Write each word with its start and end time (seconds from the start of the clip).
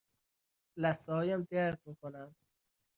لثه 0.81 1.11
هایم 1.13 1.41
درد 1.51 1.81
می 1.85 1.95
کنند. 1.95 2.35